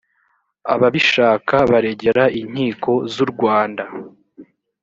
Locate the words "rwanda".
3.31-3.83